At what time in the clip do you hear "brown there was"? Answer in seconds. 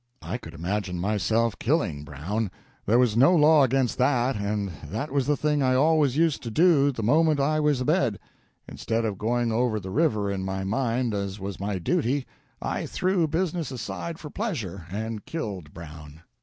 2.03-3.15